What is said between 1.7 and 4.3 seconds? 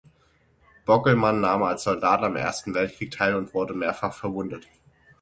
Soldat am Ersten Weltkrieg teil und wurde mehrfach